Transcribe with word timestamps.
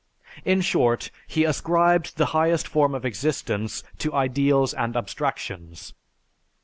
In 0.43 0.61
short, 0.61 1.11
he 1.27 1.43
ascribed 1.43 2.17
the 2.17 2.25
highest 2.33 2.67
form 2.67 2.95
of 2.95 3.05
existence 3.05 3.83
to 3.99 4.15
ideals 4.15 4.73
and 4.73 4.95
abstractions. 4.97 5.93